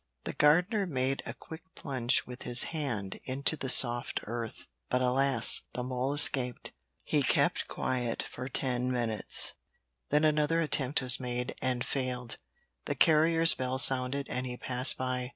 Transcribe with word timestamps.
The 0.23 0.33
gardener 0.33 0.87
made 0.87 1.21
a 1.27 1.35
quick 1.35 1.61
plunge 1.75 2.23
with 2.25 2.41
his 2.41 2.63
hand 2.73 3.19
into 3.25 3.55
the 3.55 3.69
soft 3.69 4.19
earth, 4.23 4.65
but 4.89 4.99
alas! 4.99 5.61
the 5.75 5.83
mole 5.83 6.11
escaped. 6.13 6.71
He 7.03 7.21
kept 7.21 7.67
quiet 7.67 8.23
for 8.23 8.49
ten 8.49 8.91
minutes, 8.91 9.53
then 10.09 10.25
another 10.25 10.59
attempt 10.59 11.03
was 11.03 11.19
made, 11.19 11.53
and 11.61 11.85
failed. 11.85 12.37
The 12.85 12.95
carrier's 12.95 13.53
bell 13.53 13.77
sounded 13.77 14.27
and 14.27 14.47
he 14.47 14.57
passed 14.57 14.97
by. 14.97 15.29